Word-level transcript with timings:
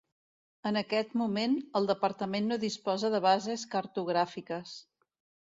En 0.69 0.77
aquest 0.79 1.11
moment 1.21 1.53
el 1.79 1.89
Departament 1.91 2.49
no 2.53 2.59
disposa 2.65 3.13
de 3.17 3.21
bases 3.27 3.67
cartogràfiques. 3.77 4.75